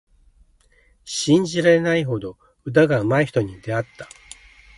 [1.05, 4.09] 信じられないほど歌がうまい人に出会った。